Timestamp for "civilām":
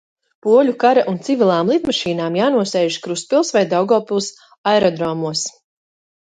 1.27-1.69